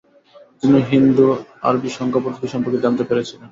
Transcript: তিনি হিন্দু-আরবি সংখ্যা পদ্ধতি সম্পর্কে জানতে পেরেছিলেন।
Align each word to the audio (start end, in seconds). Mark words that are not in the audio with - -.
তিনি 0.61 0.79
হিন্দু-আরবি 0.91 1.89
সংখ্যা 1.97 2.21
পদ্ধতি 2.23 2.47
সম্পর্কে 2.53 2.83
জানতে 2.85 3.03
পেরেছিলেন। 3.09 3.49